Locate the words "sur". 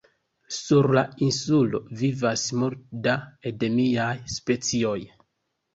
0.59-0.87